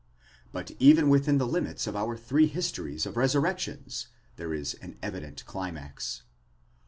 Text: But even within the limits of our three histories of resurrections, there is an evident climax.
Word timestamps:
But 0.51 0.71
even 0.79 1.09
within 1.09 1.37
the 1.37 1.45
limits 1.45 1.85
of 1.85 1.95
our 1.95 2.17
three 2.17 2.47
histories 2.47 3.05
of 3.05 3.17
resurrections, 3.17 4.07
there 4.35 4.51
is 4.51 4.73
an 4.81 4.97
evident 5.03 5.45
climax. 5.45 6.23